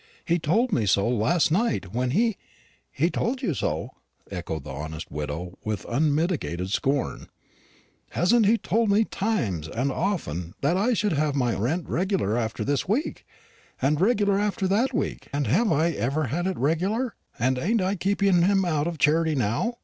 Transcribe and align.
He 0.25 0.39
told 0.39 0.71
me 0.73 0.87
so 0.87 1.07
last 1.07 1.51
night, 1.51 1.93
when 1.93 2.09
he" 2.09 2.35
"He 2.91 3.11
told 3.11 3.43
you 3.43 3.53
so!" 3.53 3.89
echoed 4.31 4.63
the 4.63 4.71
honest 4.71 5.11
widow 5.11 5.59
with 5.63 5.85
unmitigated 5.87 6.71
scorn; 6.71 7.27
"hasn't 8.09 8.47
he 8.47 8.57
told 8.57 8.89
me 8.89 9.05
times 9.05 9.67
and 9.67 9.91
often 9.91 10.55
that 10.61 10.75
I 10.75 10.95
should 10.95 11.13
have 11.13 11.35
my 11.35 11.53
rent 11.53 11.87
regular 11.87 12.35
after 12.35 12.63
this 12.63 12.87
week, 12.89 13.27
and 13.79 14.01
regular 14.01 14.39
after 14.39 14.67
that 14.69 14.91
week, 14.91 15.27
and 15.31 15.45
have 15.45 15.71
I 15.71 15.91
ever 15.91 16.23
had 16.23 16.47
it 16.47 16.57
regular? 16.57 17.13
And 17.37 17.59
ain't 17.59 17.79
I 17.81 17.93
keeping 17.93 18.41
him 18.41 18.65
out 18.65 18.87
of 18.87 18.97
charity 18.97 19.35
now? 19.35 19.75